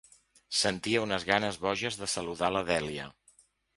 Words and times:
Sentia 0.59 1.03
unes 1.03 1.27
ganes 1.31 1.59
boges 1.65 1.99
de 2.01 2.11
saludar 2.15 2.51
la 2.57 2.67
Dèlia. 2.71 3.07